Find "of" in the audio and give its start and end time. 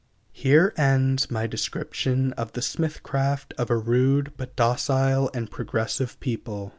2.33-2.53, 3.55-3.69